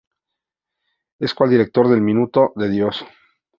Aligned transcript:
Es 1.19 1.33
actual 1.33 1.51
director 1.51 1.87
del 1.87 2.01
Minuto 2.01 2.53
de 2.55 2.69
Dios. 2.71 3.05